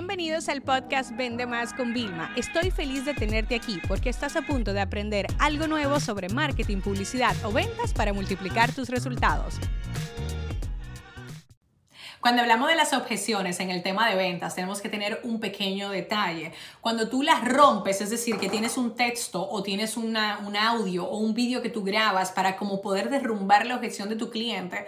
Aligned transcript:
Bienvenidos 0.00 0.48
al 0.48 0.62
podcast 0.62 1.14
Vende 1.14 1.44
Más 1.44 1.74
con 1.74 1.92
Vilma. 1.92 2.32
Estoy 2.34 2.70
feliz 2.70 3.04
de 3.04 3.12
tenerte 3.12 3.54
aquí 3.54 3.78
porque 3.86 4.08
estás 4.08 4.34
a 4.34 4.40
punto 4.40 4.72
de 4.72 4.80
aprender 4.80 5.26
algo 5.38 5.66
nuevo 5.66 6.00
sobre 6.00 6.30
marketing, 6.30 6.78
publicidad 6.78 7.36
o 7.44 7.52
ventas 7.52 7.92
para 7.92 8.14
multiplicar 8.14 8.72
tus 8.72 8.88
resultados. 8.88 9.56
Cuando 12.22 12.40
hablamos 12.40 12.70
de 12.70 12.76
las 12.76 12.94
objeciones 12.94 13.60
en 13.60 13.68
el 13.68 13.82
tema 13.82 14.08
de 14.08 14.16
ventas, 14.16 14.54
tenemos 14.54 14.80
que 14.80 14.88
tener 14.88 15.20
un 15.22 15.38
pequeño 15.38 15.90
detalle. 15.90 16.54
Cuando 16.80 17.10
tú 17.10 17.22
las 17.22 17.44
rompes, 17.46 18.00
es 18.00 18.08
decir, 18.08 18.38
que 18.38 18.48
tienes 18.48 18.78
un 18.78 18.96
texto 18.96 19.46
o 19.50 19.62
tienes 19.62 19.98
un 19.98 20.16
audio 20.16 21.04
o 21.04 21.18
un 21.18 21.34
vídeo 21.34 21.60
que 21.60 21.68
tú 21.68 21.84
grabas 21.84 22.32
para 22.32 22.56
como 22.56 22.80
poder 22.80 23.10
derrumbar 23.10 23.66
la 23.66 23.76
objeción 23.76 24.08
de 24.08 24.16
tu 24.16 24.30
cliente, 24.30 24.86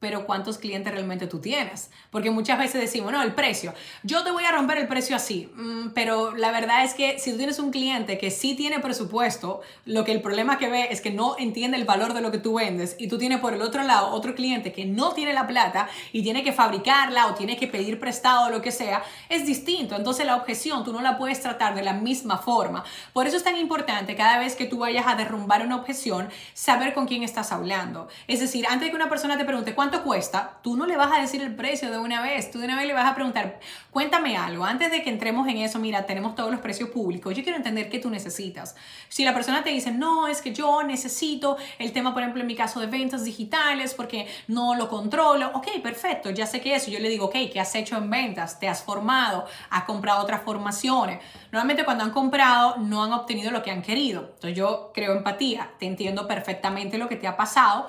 pero 0.00 0.24
¿cuántos 0.24 0.56
clientes 0.56 0.92
realmente 0.92 1.26
tú 1.26 1.40
tienes? 1.40 1.90
Porque 2.10 2.30
muchas 2.30 2.58
veces 2.58 2.80
decimos, 2.80 3.12
no, 3.12 3.22
el 3.22 3.34
precio, 3.34 3.74
yo 4.02 4.24
te 4.24 4.30
voy 4.30 4.44
a 4.44 4.50
romper 4.50 4.78
el 4.78 4.88
precio 4.88 5.14
así, 5.14 5.52
mm, 5.54 5.90
pero 5.90 6.34
la 6.34 6.50
verdad 6.50 6.84
es 6.84 6.94
que 6.94 7.18
si 7.18 7.30
tú 7.30 7.36
tienes 7.36 7.58
un 7.58 7.70
cliente 7.70 8.16
que 8.16 8.30
sí 8.30 8.54
tiene 8.54 8.80
presupuesto, 8.80 9.60
lo 9.84 10.02
que 10.04 10.12
el 10.12 10.22
problema 10.22 10.56
que 10.56 10.70
ve 10.70 10.88
es 10.90 11.02
que 11.02 11.10
no 11.10 11.36
entiende 11.38 11.76
el 11.76 11.84
valor 11.84 12.14
de 12.14 12.22
lo 12.22 12.30
que 12.30 12.38
tú 12.38 12.54
vendes 12.54 12.96
y 12.98 13.08
tú 13.08 13.18
tienes 13.18 13.40
por 13.40 13.52
el 13.52 13.60
otro 13.60 13.82
lado 13.82 14.08
otro 14.08 14.34
cliente 14.34 14.72
que 14.72 14.86
no 14.86 15.12
tiene 15.12 15.34
la 15.34 15.46
plata 15.46 15.88
y 16.12 16.22
tiene 16.22 16.42
que 16.42 16.52
fabricarla 16.52 17.26
o 17.26 17.34
tiene 17.34 17.58
que 17.58 17.66
pedir 17.66 18.00
prestado 18.00 18.46
o 18.46 18.50
lo 18.50 18.62
que 18.62 18.72
sea, 18.72 19.02
es 19.28 19.44
distinto. 19.44 19.96
Entonces 19.96 20.24
la 20.24 20.36
objeción 20.36 20.82
tú 20.82 20.94
no 20.94 21.02
la 21.02 21.18
puedes 21.18 21.42
tratar 21.42 21.74
de 21.74 21.82
la 21.82 21.92
misma 21.92 22.38
forma. 22.38 22.84
Por 23.12 23.26
eso 23.26 23.36
es 23.36 23.44
tan 23.44 23.58
importante 23.58 24.16
cada 24.16 24.38
vez 24.38 24.56
que 24.56 24.64
tú 24.64 24.78
vayas 24.78 25.06
a 25.06 25.14
derrumbar 25.14 25.62
una 25.62 25.76
objeción, 25.76 26.30
saber 26.54 26.94
con 26.94 27.06
quién 27.06 27.22
estás 27.22 27.52
hablando. 27.52 28.08
Es 28.28 28.40
decir, 28.40 28.64
antes 28.66 28.86
de 28.86 28.90
que 28.90 28.96
una 28.96 29.10
persona 29.10 29.36
te 29.36 29.44
pregunte, 29.44 29.74
¿cuánto 29.74 29.89
¿cuánto 29.90 30.06
cuesta? 30.06 30.58
Tú 30.62 30.76
no 30.76 30.86
le 30.86 30.96
vas 30.96 31.10
a 31.12 31.20
decir 31.20 31.42
el 31.42 31.56
precio 31.56 31.90
de 31.90 31.98
una 31.98 32.22
vez, 32.22 32.50
tú 32.52 32.60
de 32.60 32.66
una 32.66 32.76
vez 32.76 32.86
le 32.86 32.92
vas 32.92 33.10
a 33.10 33.14
preguntar, 33.14 33.58
cuéntame 33.90 34.36
algo, 34.36 34.64
antes 34.64 34.90
de 34.92 35.02
que 35.02 35.10
entremos 35.10 35.48
en 35.48 35.56
eso, 35.56 35.80
mira, 35.80 36.06
tenemos 36.06 36.36
todos 36.36 36.52
los 36.52 36.60
precios 36.60 36.90
públicos, 36.90 37.34
yo 37.34 37.42
quiero 37.42 37.56
entender 37.56 37.88
qué 37.88 37.98
tú 37.98 38.08
necesitas. 38.08 38.76
Si 39.08 39.24
la 39.24 39.34
persona 39.34 39.64
te 39.64 39.70
dice, 39.70 39.90
no, 39.90 40.28
es 40.28 40.42
que 40.42 40.52
yo 40.52 40.84
necesito 40.84 41.56
el 41.80 41.92
tema, 41.92 42.12
por 42.12 42.22
ejemplo, 42.22 42.40
en 42.40 42.46
mi 42.46 42.54
caso 42.54 42.78
de 42.78 42.86
ventas 42.86 43.24
digitales, 43.24 43.94
porque 43.94 44.28
no 44.46 44.76
lo 44.76 44.88
controlo, 44.88 45.50
ok, 45.54 45.80
perfecto, 45.82 46.30
ya 46.30 46.46
sé 46.46 46.60
que 46.60 46.76
eso, 46.76 46.88
yo 46.90 47.00
le 47.00 47.08
digo, 47.08 47.26
ok, 47.26 47.34
¿qué 47.52 47.58
has 47.58 47.74
hecho 47.74 47.96
en 47.96 48.08
ventas? 48.08 48.60
¿Te 48.60 48.68
has 48.68 48.84
formado? 48.84 49.46
¿Has 49.70 49.84
comprado 49.84 50.22
otras 50.22 50.42
formaciones? 50.42 51.20
Normalmente 51.50 51.84
cuando 51.84 52.04
han 52.04 52.10
comprado 52.10 52.76
no 52.76 53.02
han 53.02 53.12
obtenido 53.12 53.50
lo 53.50 53.62
que 53.62 53.72
han 53.72 53.82
querido. 53.82 54.20
Entonces 54.34 54.56
yo 54.56 54.92
creo 54.94 55.16
empatía, 55.16 55.72
te 55.80 55.86
entiendo 55.86 56.28
perfectamente 56.28 56.96
lo 56.96 57.08
que 57.08 57.16
te 57.16 57.26
ha 57.26 57.36
pasado. 57.36 57.88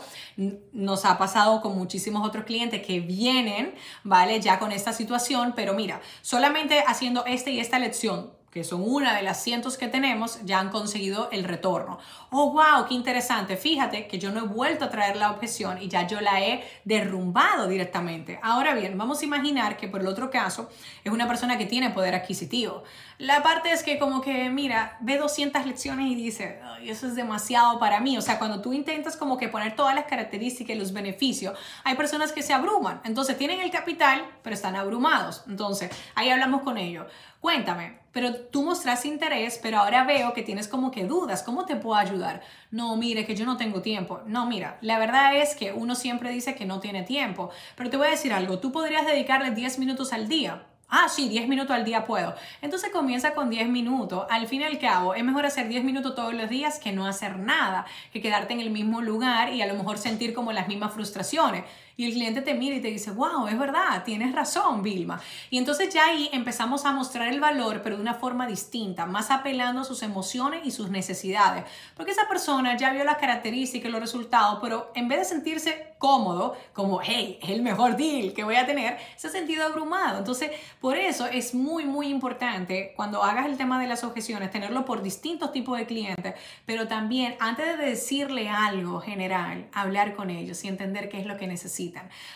Nos 0.74 1.06
ha 1.06 1.20
pasado 1.20 1.62
con 1.62 1.78
muchísimos 1.92 2.26
otros 2.26 2.46
clientes 2.46 2.82
que 2.88 3.02
vienen, 3.02 3.76
¿vale? 4.06 4.40
Ya 4.40 4.60
con 4.60 4.72
esta 4.72 4.94
situación, 4.94 5.52
pero 5.58 5.74
mira, 5.74 6.00
solamente 6.22 6.82
haciendo 6.88 7.26
esta 7.26 7.50
y 7.50 7.60
esta 7.60 7.80
lección 7.80 8.32
que 8.52 8.66
son 8.66 8.84
una 8.86 9.16
de 9.16 9.22
las 9.24 9.42
cientos 9.42 9.78
que 9.78 9.88
tenemos, 9.88 10.40
ya 10.44 10.60
han 10.60 10.70
conseguido 10.70 11.30
el 11.32 11.46
retorno. 11.46 12.00
Oh, 12.32 12.52
wow, 12.52 12.86
qué 12.88 12.94
interesante. 12.94 13.56
Fíjate 13.56 14.08
que 14.08 14.20
yo 14.20 14.32
no 14.32 14.42
he 14.42 14.48
vuelto 14.48 14.86
a 14.86 14.90
traer 14.90 15.16
la 15.16 15.32
objeción 15.32 15.82
y 15.82 15.88
ya 15.88 16.06
yo 16.06 16.20
la 16.20 16.42
he 16.42 16.64
derrumbado 16.84 17.68
directamente. 17.68 18.40
Ahora 18.44 18.74
bien, 18.74 18.98
vamos 18.98 19.22
a 19.22 19.26
imaginar 19.26 19.78
que 19.78 19.88
por 19.88 20.02
el 20.02 20.08
otro 20.08 20.30
caso 20.30 20.70
es 21.04 21.14
una 21.14 21.28
persona 21.28 21.58
que 21.58 21.66
tiene 21.66 21.92
poder 21.92 22.14
adquisitivo. 22.14 22.84
La 23.18 23.42
parte 23.42 23.72
es 23.72 23.84
que 23.84 23.98
como 23.98 24.20
que, 24.20 24.50
mira, 24.50 24.98
ve 25.00 25.18
200 25.18 25.66
lecciones 25.66 26.08
y 26.08 26.16
dice, 26.16 26.60
eso 26.84 27.08
es 27.08 27.16
demasiado 27.16 27.80
para 27.80 28.02
mí. 28.02 28.18
O 28.18 28.22
sea, 28.22 28.38
cuando 28.38 28.62
tú 28.62 28.74
intentas 28.74 29.16
como 29.16 29.38
que 29.38 29.48
poner 29.48 29.78
todas 29.78 29.96
las 29.96 30.06
características 30.06 30.76
y 30.76 30.80
los 30.80 30.92
beneficios, 30.92 31.58
hay 31.86 31.96
personas 31.96 32.34
que 32.34 32.44
se 32.44 32.52
abruman. 32.52 33.00
Entonces 33.06 33.38
tienen 33.38 33.62
el 33.62 33.72
capital, 33.72 34.26
pero 34.42 34.54
están 34.54 34.76
abrumados. 34.76 35.44
Entonces, 35.48 35.90
ahí 36.16 36.30
hablamos 36.30 36.64
con 36.64 36.78
ellos. 36.78 37.06
Cuéntame, 37.40 38.01
pero 38.12 38.36
tú 38.36 38.64
mostras 38.64 39.06
interés, 39.06 39.60
pero 39.62 39.80
ahora 39.80 40.04
veo 40.04 40.34
que 40.34 40.44
tienes 40.44 40.68
como 40.68 40.92
que 40.92 41.06
dudas, 41.06 41.44
¿cómo 41.44 41.66
te 41.66 41.76
puedo 41.76 41.96
ayudar? 41.96 42.42
No, 42.70 42.96
mire, 42.98 43.26
que 43.26 43.36
yo 43.36 43.46
no 43.46 43.58
tengo 43.58 43.82
tiempo. 43.82 44.22
No, 44.26 44.46
mira, 44.46 44.78
la 44.82 45.00
verdad 45.00 45.36
es 45.36 45.56
que 45.56 45.74
uno 45.74 45.96
siempre 45.96 46.32
dice 46.32 46.56
que 46.56 46.66
no 46.66 46.80
tiene 46.80 47.04
tiempo, 47.04 47.50
pero 47.76 47.90
te 47.90 47.98
voy 47.98 48.08
a 48.08 48.12
decir 48.12 48.34
algo, 48.34 48.60
tú 48.60 48.72
podrías 48.72 49.06
dedicarle 49.06 49.52
10 49.52 49.80
minutos 49.80 50.14
al 50.14 50.28
día. 50.28 50.64
Ah, 50.94 51.08
sí, 51.08 51.30
10 51.30 51.48
minutos 51.48 51.74
al 51.74 51.86
día 51.86 52.04
puedo. 52.04 52.36
Entonces 52.62 52.92
comienza 52.92 53.34
con 53.34 53.50
10 53.50 53.70
minutos. 53.70 54.26
Al 54.30 54.46
fin 54.48 54.60
y 54.60 54.66
al 54.66 54.78
cabo, 54.78 55.16
es 55.16 55.24
mejor 55.24 55.46
hacer 55.46 55.70
10 55.70 55.86
minutos 55.86 56.16
todos 56.16 56.34
los 56.34 56.50
días 56.50 56.80
que 56.80 56.92
no 56.92 57.08
hacer 57.08 57.40
nada, 57.40 57.86
que 58.12 58.22
quedarte 58.22 58.52
en 58.52 58.60
el 58.60 58.72
mismo 58.72 59.00
lugar 59.00 59.54
y 59.54 59.62
a 59.62 59.68
lo 59.68 59.76
mejor 59.76 59.98
sentir 59.98 60.34
como 60.34 60.52
las 60.52 60.68
mismas 60.68 60.94
frustraciones 60.94 61.64
y 61.96 62.06
el 62.06 62.14
cliente 62.14 62.42
te 62.42 62.54
mira 62.54 62.76
y 62.76 62.82
te 62.82 62.90
dice, 62.90 63.12
wow, 63.12 63.48
es 63.48 63.58
verdad, 63.58 64.04
tienes 64.04 64.34
razón, 64.34 64.82
Vilma. 64.82 65.22
Y 65.50 65.58
entonces 65.58 65.94
ya 65.94 66.06
ahí 66.06 66.30
empezamos 66.34 66.86
a 66.86 66.92
mostrar 66.92 67.28
el 67.28 67.40
valor, 67.40 67.82
pero 67.84 67.96
de 67.96 68.02
una 68.02 68.16
forma 68.16 68.48
distinta, 68.48 69.06
más 69.06 69.32
apelando 69.32 69.82
a 69.82 69.84
sus 69.84 70.04
emociones 70.04 70.62
y 70.66 70.72
sus 70.72 70.90
necesidades. 70.90 71.66
Porque 71.96 72.12
esa 72.12 72.28
persona 72.28 72.78
ya 72.78 72.92
vio 72.92 73.04
las 73.04 73.18
características 73.18 73.90
y 73.90 73.92
los 73.92 74.02
resultados, 74.02 74.60
pero 74.62 74.92
en 74.96 75.08
vez 75.08 75.20
de 75.20 75.26
sentirse 75.26 75.92
cómodo, 75.98 76.58
como, 76.74 77.00
hey, 77.04 77.38
es 77.42 77.52
el 77.52 77.62
mejor 77.62 77.96
deal 77.96 78.34
que 78.34 78.44
voy 78.44 78.56
a 78.56 78.66
tener, 78.66 78.98
se 79.18 79.28
ha 79.28 79.30
sentido 79.30 79.66
abrumado. 79.66 80.18
Entonces, 80.18 80.50
por 80.80 80.98
eso 80.98 81.28
es 81.28 81.54
muy, 81.54 81.86
muy 81.86 82.08
importante 82.08 82.94
cuando 82.96 83.24
hagas 83.24 83.46
el 83.46 83.56
tema 83.56 83.80
de 83.80 83.88
las 83.88 84.04
objeciones, 84.04 84.50
tenerlo 84.50 84.84
por 84.84 85.04
distintos 85.04 85.52
tipos 85.52 85.78
de 85.78 85.86
clientes, 85.86 86.34
pero 86.66 86.88
también 86.88 87.36
antes 87.40 87.78
de 87.78 87.86
decirle 87.86 88.50
algo 88.50 89.00
general, 89.00 89.68
hablar 89.74 90.16
con 90.16 90.32
ellos 90.32 90.64
y 90.64 90.68
entender 90.68 91.08
qué 91.08 91.20
es 91.20 91.26
lo 91.26 91.38
que 91.38 91.48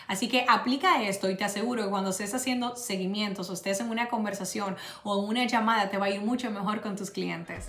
Así 0.06 0.28
que 0.28 0.44
aplica 0.48 1.02
esto 1.02 1.30
y 1.30 1.36
te 1.36 1.44
aseguro 1.44 1.84
que 1.84 1.90
cuando 1.90 2.10
estés 2.10 2.34
haciendo 2.34 2.76
seguimientos 2.76 3.50
o 3.50 3.52
estés 3.52 3.80
en 3.80 3.90
una 3.90 4.08
conversación 4.08 4.76
o 5.04 5.18
en 5.18 5.28
una 5.28 5.46
llamada 5.46 5.88
te 5.90 5.98
va 5.98 6.06
a 6.06 6.10
ir 6.10 6.20
mucho 6.20 6.50
mejor 6.50 6.80
con 6.80 6.96
tus 6.96 7.10
clientes. 7.10 7.68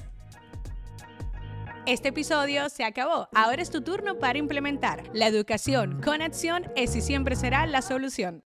Este 1.86 2.10
episodio 2.10 2.68
se 2.70 2.84
acabó. 2.84 3.30
Ahora 3.34 3.62
es 3.62 3.70
tu 3.70 3.82
turno 3.82 4.20
para 4.20 4.38
implementar. 4.38 5.04
La 5.14 5.28
educación 5.28 6.02
con 6.02 6.22
acción 6.22 6.66
es 6.76 6.96
y 6.98 7.02
siempre 7.02 7.38
será 7.38 7.66
la 7.66 7.82
solución. 7.82 8.44